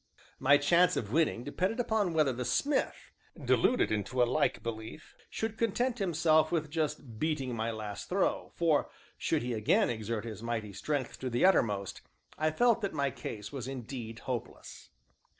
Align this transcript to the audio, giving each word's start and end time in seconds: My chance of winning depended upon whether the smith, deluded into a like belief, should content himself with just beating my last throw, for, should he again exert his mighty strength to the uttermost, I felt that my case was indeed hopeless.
My 0.39 0.57
chance 0.57 0.97
of 0.97 1.11
winning 1.11 1.43
depended 1.43 1.79
upon 1.79 2.13
whether 2.15 2.33
the 2.33 2.43
smith, 2.43 3.11
deluded 3.39 3.91
into 3.91 4.23
a 4.23 4.25
like 4.25 4.63
belief, 4.63 5.15
should 5.29 5.59
content 5.59 5.99
himself 5.99 6.51
with 6.51 6.71
just 6.71 7.19
beating 7.19 7.55
my 7.55 7.69
last 7.69 8.09
throw, 8.09 8.51
for, 8.55 8.89
should 9.15 9.43
he 9.43 9.53
again 9.53 9.91
exert 9.91 10.23
his 10.25 10.41
mighty 10.41 10.73
strength 10.73 11.19
to 11.19 11.29
the 11.29 11.45
uttermost, 11.45 12.01
I 12.35 12.49
felt 12.49 12.81
that 12.81 12.95
my 12.95 13.11
case 13.11 13.51
was 13.51 13.67
indeed 13.67 14.17
hopeless. 14.25 14.89